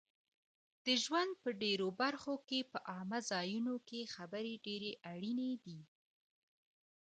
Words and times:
د 0.85 0.87
ژوند 1.03 1.31
په 1.41 1.49
ډېرو 1.61 1.87
برخو 2.01 2.33
کې 2.47 2.59
په 2.71 2.77
عامه 2.91 3.19
ځایونو 3.31 3.73
کې 3.87 4.11
خبرې 4.15 4.53
ډېرې 4.65 4.91
اړینې 5.11 5.51
دي 5.65 5.79